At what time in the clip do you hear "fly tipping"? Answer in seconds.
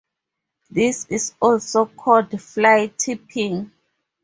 2.41-3.71